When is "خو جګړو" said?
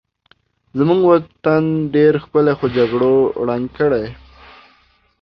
2.59-3.15